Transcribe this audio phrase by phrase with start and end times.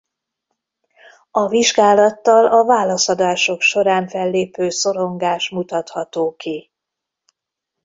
[1.31, 6.71] A vizsgálattal a válaszadások során fellépő szorongás mutatható ki.